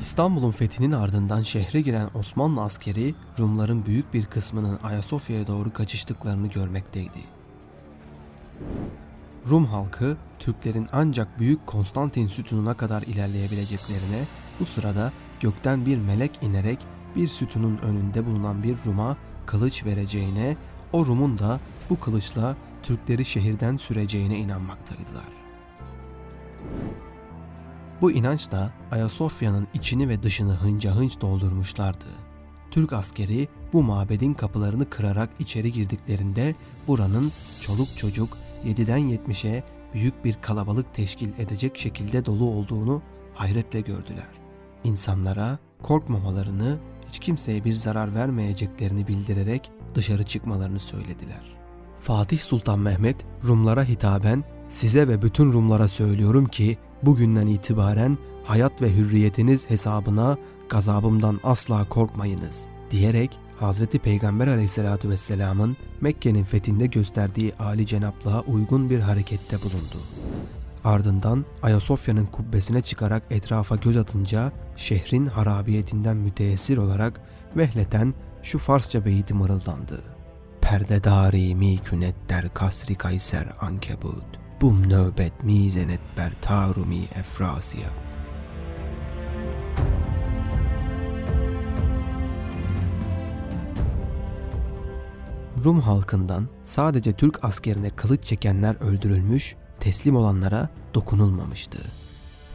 [0.00, 7.18] İstanbul'un fethinin ardından şehre giren Osmanlı askeri Rumların büyük bir kısmının Ayasofya'ya doğru kaçıştıklarını görmekteydi.
[9.50, 14.24] Rum halkı Türklerin ancak Büyük Konstantin sütununa kadar ilerleyebileceklerine
[14.60, 16.78] bu sırada gökten bir melek inerek
[17.16, 20.56] bir sütunun önünde bulunan bir Rum'a kılıç vereceğine,
[20.92, 21.60] o Rum'un da
[21.90, 25.38] bu kılıçla Türkleri şehirden süreceğine inanmaktaydılar.
[28.00, 32.04] Bu inançla Ayasofya'nın içini ve dışını hınca hınç doldurmuşlardı.
[32.70, 36.54] Türk askeri bu mabedin kapılarını kırarak içeri girdiklerinde
[36.88, 43.02] buranın çoluk çocuk 7'den 70'e büyük bir kalabalık teşkil edecek şekilde dolu olduğunu
[43.34, 44.28] hayretle gördüler.
[44.84, 51.58] İnsanlara korkmamalarını, hiç kimseye bir zarar vermeyeceklerini bildirerek dışarı çıkmalarını söylediler.
[52.00, 58.96] Fatih Sultan Mehmet Rumlara hitaben size ve bütün Rumlara söylüyorum ki bugünden itibaren hayat ve
[58.96, 60.36] hürriyetiniz hesabına
[60.68, 69.00] gazabımdan asla korkmayınız diyerek Hazreti Peygamber aleyhissalatü vesselamın Mekke'nin fethinde gösterdiği âli cenaplığa uygun bir
[69.00, 69.98] harekette bulundu.
[70.84, 77.20] Ardından Ayasofya'nın kubbesine çıkarak etrafa göz atınca şehrin harabiyetinden müteessir olarak
[77.56, 80.02] vehleten şu Farsça beyti mırıldandı.
[80.60, 84.24] Perdedari mi künet der kasri kayser ankebut,
[84.66, 87.88] nöbet mi zenet ber tarumi efrasiya.
[95.64, 101.78] Rum halkından sadece Türk askerine kılıç çekenler öldürülmüş, teslim olanlara dokunulmamıştı.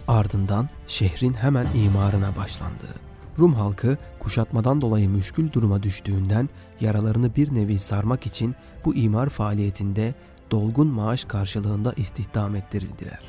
[0.07, 2.85] Ardından şehrin hemen imarına başlandı.
[3.39, 6.49] Rum halkı kuşatmadan dolayı müşkül duruma düştüğünden
[6.81, 10.13] yaralarını bir nevi sarmak için bu imar faaliyetinde
[10.53, 13.19] dolgun maaş karşılığında istihdam ettirildiler.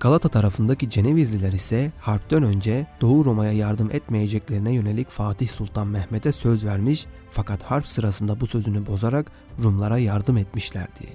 [0.00, 6.64] Galata tarafındaki Cenevizliler ise harpten önce Doğu Roma'ya yardım etmeyeceklerine yönelik Fatih Sultan Mehmet'e söz
[6.64, 9.32] vermiş fakat harp sırasında bu sözünü bozarak
[9.62, 11.06] Rumlara yardım etmişlerdi.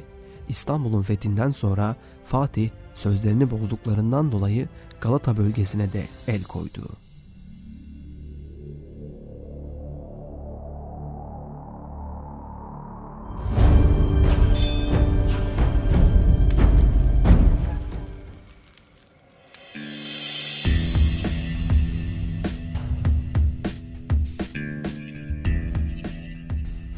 [0.49, 4.69] İstanbul'un fethinden sonra Fatih sözlerini bozduklarından dolayı
[5.01, 7.04] Galata bölgesine de el koydu.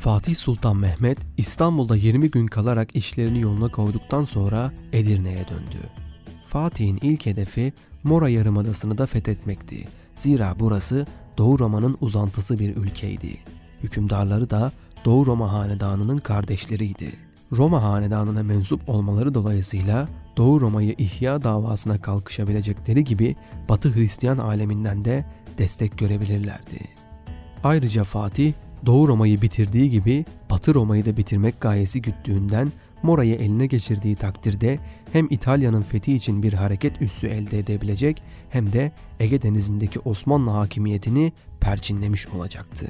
[0.08, 5.90] Fatih Sultan Mehmet İstanbul'da 20 gün kalarak işlerini yoluna koyduktan sonra Edirne'ye döndü.
[6.48, 7.74] Fatih'in ilk hedefi
[8.04, 9.88] Mora Yarımadası'nı da fethetmekti.
[10.16, 11.06] Zira burası
[11.38, 13.38] Doğu Roma'nın uzantısı bir ülkeydi.
[13.84, 14.72] Hükümdarları da
[15.06, 17.12] Doğu Roma hanedanının kardeşleriydi.
[17.52, 20.08] Roma hanedanına mensup olmaları dolayısıyla
[20.38, 23.36] Doğu Roma'yı ihya davasına kalkışabilecekleri gibi
[23.70, 25.26] Batı Hristiyan aleminden de
[25.58, 26.80] destek görebilirlerdi.
[27.64, 28.54] Ayrıca Fatih
[28.86, 32.72] Doğu Roma'yı bitirdiği gibi Batı Roma'yı da bitirmek gayesi güttüğünden
[33.04, 34.80] Mora'yı eline geçirdiği takdirde
[35.14, 41.32] hem İtalya'nın fethi için bir hareket üssü elde edebilecek hem de Ege Denizi'ndeki Osmanlı hakimiyetini
[41.60, 42.88] perçinlemiş olacaktı.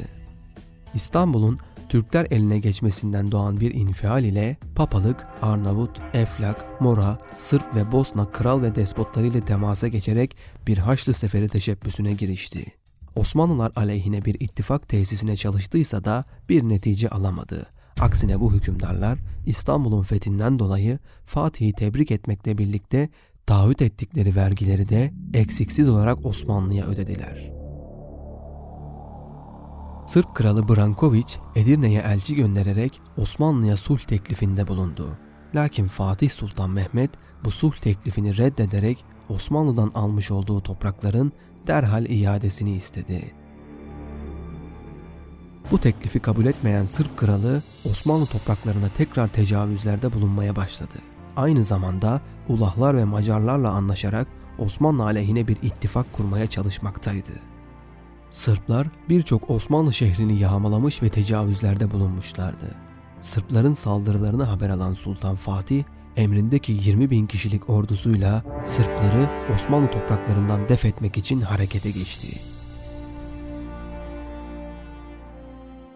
[0.93, 1.59] İstanbul'un
[1.89, 8.61] Türkler eline geçmesinden doğan bir infial ile Papalık, Arnavut, Eflak, Mora, Sırp ve Bosna kral
[8.61, 10.37] ve despotları ile temasa geçerek
[10.67, 12.76] bir Haçlı seferi teşebbüsüne girişti.
[13.17, 17.67] Osmanlılar aleyhine bir ittifak tesisine çalıştıysa da bir netice alamadı.
[17.99, 23.09] Aksine bu hükümdarlar İstanbul'un fethinden dolayı Fatih'i tebrik etmekle birlikte
[23.45, 27.51] taahhüt ettikleri vergileri de eksiksiz olarak Osmanlı'ya ödediler.
[30.07, 35.17] Sırp kralı Brankoviç Edirne'ye elçi göndererek Osmanlı'ya sulh teklifinde bulundu.
[35.55, 37.11] Lakin Fatih Sultan Mehmet
[37.45, 41.31] bu sulh teklifini reddederek Osmanlı'dan almış olduğu toprakların
[41.67, 43.31] derhal iadesini istedi.
[45.71, 50.95] Bu teklifi kabul etmeyen Sırp kralı Osmanlı topraklarına tekrar tecavüzlerde bulunmaya başladı.
[51.35, 54.27] Aynı zamanda Ulahlar ve Macarlarla anlaşarak
[54.59, 57.31] Osmanlı aleyhine bir ittifak kurmaya çalışmaktaydı.
[58.29, 62.75] Sırplar birçok Osmanlı şehrini yağmalamış ve tecavüzlerde bulunmuşlardı.
[63.21, 65.83] Sırpların saldırılarını haber alan Sultan Fatih
[66.17, 72.27] emrindeki 20 bin kişilik ordusuyla Sırpları Osmanlı topraklarından def etmek için harekete geçti.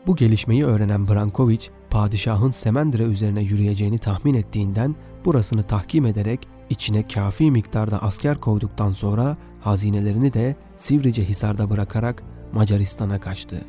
[0.07, 4.95] Bu gelişmeyi öğrenen Brankoviç, padişahın Semendire üzerine yürüyeceğini tahmin ettiğinden
[5.25, 13.19] burasını tahkim ederek içine kafi miktarda asker koyduktan sonra hazinelerini de Sivrice Hisar'da bırakarak Macaristan'a
[13.19, 13.65] kaçtı.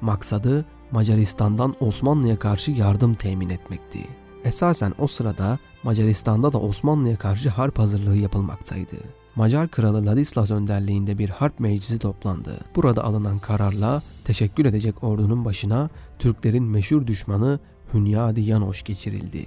[0.00, 4.21] Maksadı Macaristan'dan Osmanlı'ya karşı yardım temin etmekti.
[4.44, 8.96] Esasen o sırada Macaristan'da da Osmanlı'ya karşı harp hazırlığı yapılmaktaydı.
[9.36, 12.60] Macar kralı Ladislas önderliğinde bir harp meclisi toplandı.
[12.76, 17.58] Burada alınan kararla teşekkür edecek ordunun başına Türklerin meşhur düşmanı
[17.94, 19.46] Hünyadi Yanoş geçirildi.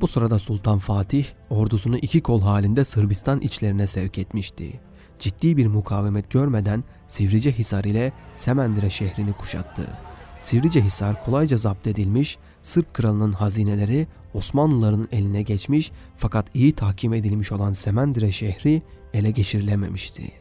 [0.00, 4.80] Bu sırada Sultan Fatih ordusunu iki kol halinde Sırbistan içlerine sevk etmişti.
[5.18, 10.07] Ciddi bir mukavemet görmeden Sivrice Hisar ile Semendire şehrini kuşattı.
[10.38, 17.52] Sivrice Hisar kolayca zapt edilmiş, Sırp kralının hazineleri Osmanlıların eline geçmiş fakat iyi tahkim edilmiş
[17.52, 18.82] olan Semendire şehri
[19.14, 20.32] ele geçirilememişti.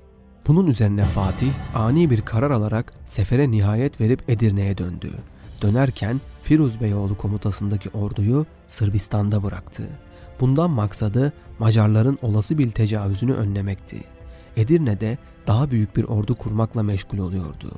[0.48, 5.12] Bunun üzerine Fatih ani bir karar alarak sefere nihayet verip Edirne'ye döndü.
[5.62, 9.84] Dönerken Firuz Beyoğlu komutasındaki orduyu Sırbistan'da bıraktı.
[10.40, 14.04] Bundan maksadı Macarların olası bir tecavüzünü önlemekti.
[14.57, 15.18] Edirne'de
[15.48, 17.71] daha büyük bir ordu kurmakla meşgul oluyordu.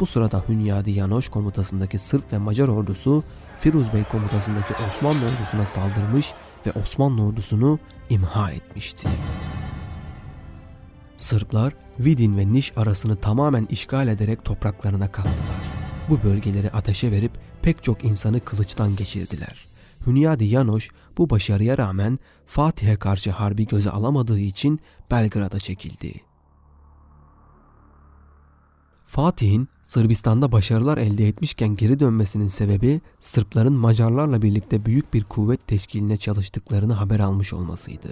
[0.00, 3.24] Bu sırada Hünyadi Yanoş komutasındaki Sırp ve Macar ordusu
[3.60, 6.32] Firuz Bey komutasındaki Osmanlı ordusuna saldırmış
[6.66, 7.78] ve Osmanlı ordusunu
[8.10, 9.08] imha etmişti.
[11.18, 15.62] Sırplar Vidin ve Niş arasını tamamen işgal ederek topraklarına kattılar.
[16.08, 17.32] Bu bölgeleri ateşe verip
[17.62, 19.71] pek çok insanı kılıçtan geçirdiler.
[20.06, 26.20] Hünyadi Yanoş bu başarıya rağmen Fatih'e karşı harbi göze alamadığı için Belgrad'a çekildi.
[29.06, 36.16] Fatih'in Sırbistan'da başarılar elde etmişken geri dönmesinin sebebi Sırpların Macarlarla birlikte büyük bir kuvvet teşkiline
[36.16, 38.08] çalıştıklarını haber almış olmasıydı.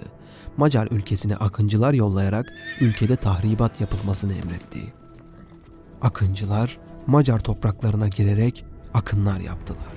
[0.57, 4.93] Macar ülkesine akıncılar yollayarak ülkede tahribat yapılmasını emretti.
[6.01, 9.87] Akıncılar Macar topraklarına girerek akınlar yaptılar.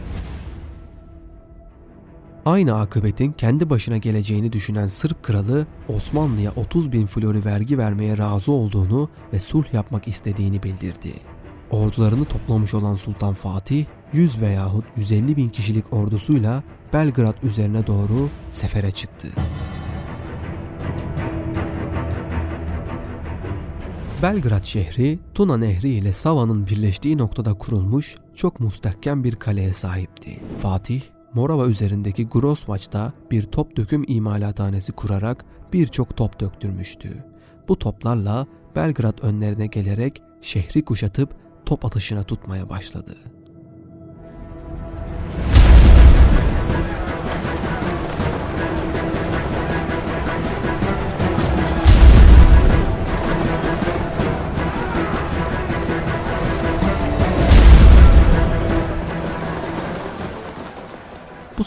[2.45, 8.53] Aynı akıbetin kendi başına geleceğini düşünen Sırp kralı Osmanlı'ya 30 bin flori vergi vermeye razı
[8.53, 11.13] olduğunu ve sulh yapmak istediğini bildirdi.
[11.71, 16.63] Ordularını toplamış olan Sultan Fatih 100 veyahut 150 bin kişilik ordusuyla
[16.93, 19.29] Belgrad üzerine doğru sefere çıktı.
[24.23, 30.41] Belgrad şehri Tuna Nehri ile Sava'nın birleştiği noktada kurulmuş çok müstehkem bir kaleye sahipti.
[30.63, 37.25] Fatih Morava üzerindeki Grosvaç'ta bir top döküm imalathanesi kurarak birçok top döktürmüştü.
[37.69, 38.47] Bu toplarla
[38.77, 41.37] Belgrad önlerine gelerek şehri kuşatıp
[41.67, 43.17] top atışına tutmaya başladı.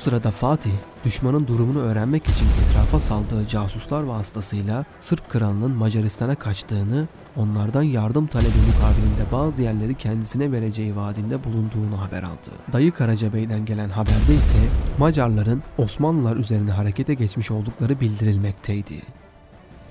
[0.08, 0.72] Sırada Fatih,
[1.06, 8.58] düşmanın durumunu öğrenmek için etrafa saldığı casuslar vasıtasıyla Sırp kralının Macaristan'a kaçtığını, onlardan yardım talebi
[8.68, 12.52] mukabilinde bazı yerleri kendisine vereceği vaadinde bulunduğunu haber aldı.
[12.74, 14.58] Dayı Karacabey'den gelen haberde ise
[14.98, 19.02] Macarların Osmanlılar üzerine harekete geçmiş oldukları bildirilmekteydi.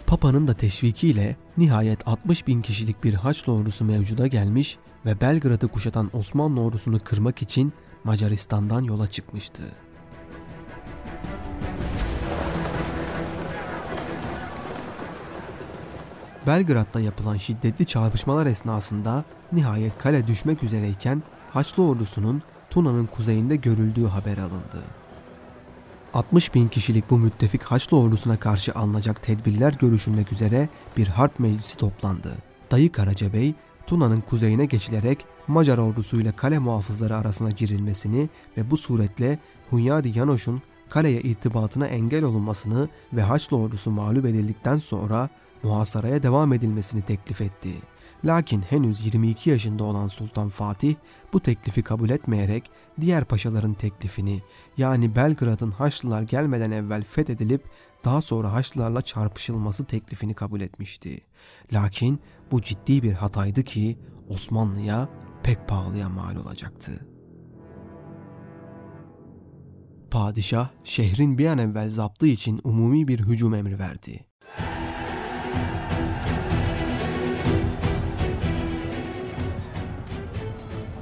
[0.07, 6.11] Papa'nın da teşvikiyle nihayet 60 bin kişilik bir Haçlı ordusu mevcuda gelmiş ve Belgrad'ı kuşatan
[6.13, 7.73] Osmanlı ordusunu kırmak için
[8.05, 9.63] Macaristan'dan yola çıkmıştı.
[16.47, 24.39] Belgrad'da yapılan şiddetli çarpışmalar esnasında nihayet kale düşmek üzereyken Haçlı ordusunun Tuna'nın kuzeyinde görüldüğü haber
[24.39, 24.83] alındı.
[26.15, 31.77] 60 bin kişilik bu müttefik Haçlı ordusuna karşı alınacak tedbirler görüşülmek üzere bir harp meclisi
[31.77, 32.37] toplandı.
[32.71, 33.55] Dayı Karacabey,
[33.87, 39.39] Tuna'nın kuzeyine geçilerek Macar ordusuyla kale muhafızları arasına girilmesini ve bu suretle
[39.71, 45.29] Hunyadi Yanoş'un kaleye irtibatına engel olunmasını ve Haçlı ordusu mağlup edildikten sonra
[45.63, 47.73] muhasaraya devam edilmesini teklif etti.
[48.25, 50.95] Lakin henüz 22 yaşında olan Sultan Fatih
[51.33, 52.71] bu teklifi kabul etmeyerek
[53.01, 54.43] diğer paşaların teklifini
[54.79, 57.65] yani Belgrad'ın Haçlılar gelmeden evvel fethedilip
[58.05, 61.21] daha sonra Haçlılarla çarpışılması teklifini kabul etmişti.
[61.73, 62.21] Lakin
[62.51, 63.99] bu ciddi bir hataydı ki
[64.29, 65.09] Osmanlı'ya
[65.43, 67.07] pek pahalıya mal olacaktı.
[70.11, 74.27] Padişah şehrin bir an evvel zaptı için umumi bir hücum emri verdi.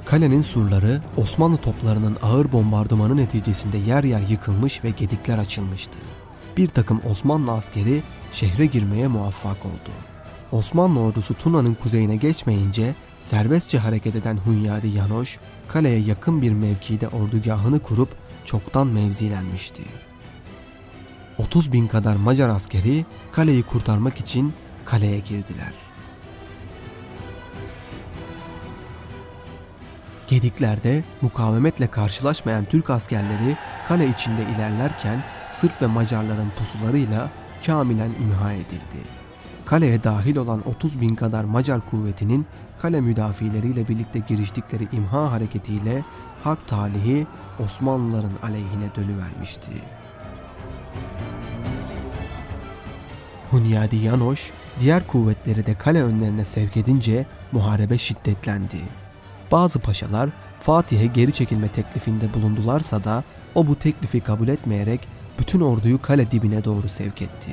[0.05, 5.99] Kalenin surları Osmanlı toplarının ağır bombardımanı neticesinde yer yer yıkılmış ve gedikler açılmıştı.
[6.57, 9.91] Bir takım Osmanlı askeri şehre girmeye muvaffak oldu.
[10.51, 17.79] Osmanlı ordusu Tuna'nın kuzeyine geçmeyince serbestçe hareket eden Hunyadi Yanoş, kaleye yakın bir mevkide ordugahını
[17.79, 18.09] kurup
[18.45, 19.83] çoktan mevzilenmişti.
[21.37, 24.53] 30 bin kadar Macar askeri kaleyi kurtarmak için
[24.85, 25.84] kaleye girdiler.
[30.27, 37.29] Gediklerde mukavemetle karşılaşmayan Türk askerleri kale içinde ilerlerken Sırp ve Macarların pusularıyla
[37.65, 39.07] kamilen imha edildi.
[39.65, 42.45] kaleye dahil olan 30 bin kadar Macar kuvvetinin
[42.81, 46.03] kale müdafileriyle birlikte giriştikleri imha hareketiyle
[46.43, 47.27] harp talihi
[47.65, 49.71] Osmanlıların aleyhine dönüvermişti.
[53.51, 59.04] Hunyadi Yanoş diğer kuvvetleri de kale önlerine sevk edince muharebe şiddetlendi.
[59.55, 63.23] Bazı paşalar Fatih'e geri çekilme teklifinde bulundularsa da
[63.55, 65.07] o bu teklifi kabul etmeyerek
[65.39, 67.51] bütün orduyu kale dibine doğru sevk etti.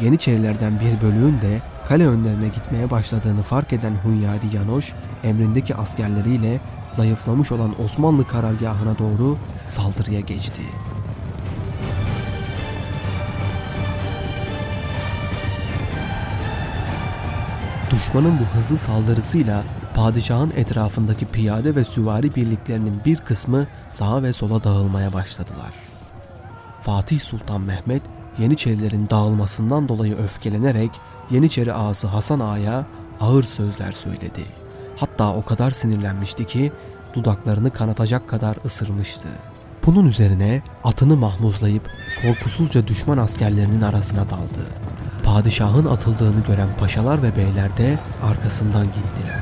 [0.00, 4.92] Yeniçerilerden bir bölüğün de kale önlerine gitmeye başladığını fark eden Hunyadi Yanoş,
[5.24, 9.36] emrindeki askerleriyle zayıflamış olan Osmanlı karargahına doğru
[9.68, 10.62] saldırıya geçti.
[17.90, 19.64] Düşmanın bu hızlı saldırısıyla
[19.94, 25.72] padişahın etrafındaki piyade ve süvari birliklerinin bir kısmı sağa ve sola dağılmaya başladılar.
[26.80, 28.02] Fatih Sultan Mehmet
[28.38, 30.90] Yeniçerilerin dağılmasından dolayı öfkelenerek
[31.30, 32.86] Yeniçeri ağası Hasan Ağa'ya
[33.20, 34.44] ağır sözler söyledi.
[34.96, 36.72] Hatta o kadar sinirlenmişti ki
[37.14, 39.28] dudaklarını kanatacak kadar ısırmıştı.
[39.86, 41.90] Bunun üzerine atını mahmuzlayıp
[42.22, 44.66] korkusuzca düşman askerlerinin arasına daldı.
[45.24, 49.35] Padişahın atıldığını gören paşalar ve beyler de arkasından gittiler.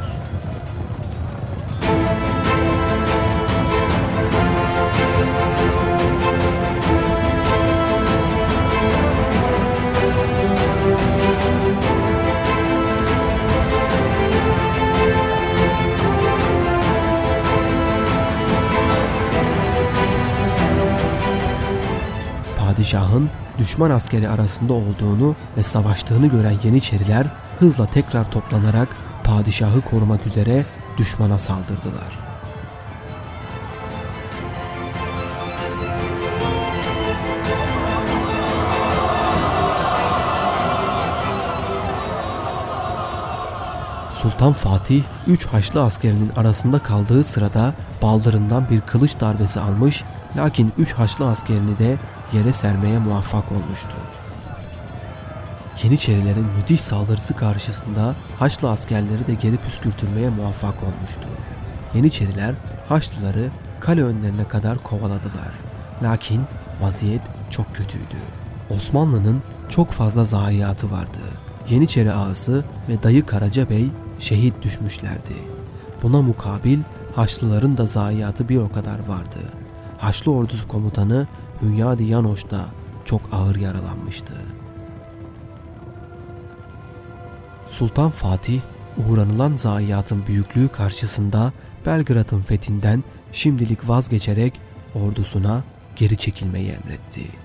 [22.85, 27.26] Padişahın düşman askeri arasında olduğunu ve savaştığını gören Yeniçeriler
[27.59, 28.88] hızla tekrar toplanarak
[29.25, 30.64] padişahı korumak üzere
[30.97, 32.19] düşmana saldırdılar.
[44.12, 50.05] Sultan Fatih 3 Haçlı askerinin arasında kaldığı sırada baldırından bir kılıç darbesi almış
[50.37, 51.99] lakin 3 Haçlı askerini de
[52.33, 53.97] yere sermeye muvaffak olmuştu.
[55.83, 61.28] Yeniçerilerin müthiş saldırısı karşısında Haçlı askerleri de geri püskürtülmeye muvaffak olmuştu.
[61.95, 62.54] Yeniçeriler
[62.88, 63.50] Haçlıları
[63.81, 65.52] kale önlerine kadar kovaladılar.
[66.02, 66.43] Lakin
[66.81, 68.16] vaziyet çok kötüydü.
[68.71, 71.19] Osmanlı'nın çok fazla zayiatı vardı.
[71.69, 75.35] Yeniçeri ağası ve dayı Karaca Bey şehit düşmüşlerdi.
[76.02, 76.78] Buna mukabil
[77.16, 79.38] Haçlıların da zayiatı bir o kadar vardı.
[79.99, 81.26] Haçlı ordusu komutanı
[81.64, 82.66] Hünyadi Yanoş da
[83.04, 84.35] çok ağır yaralanmıştı.
[87.66, 88.61] Sultan Fatih
[89.09, 91.52] uğranılan zayiatın büyüklüğü karşısında
[91.87, 94.61] Belgrad'ın fethinden şimdilik vazgeçerek
[94.94, 95.64] ordusuna
[95.97, 97.44] geri çekilmeyi emretti.